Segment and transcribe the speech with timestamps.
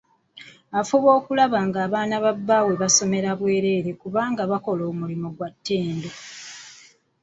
[0.79, 6.09] Afube okulaba ng'abaana baabwe basomera bwereere kubanga bakola omulimu gwa ttendo.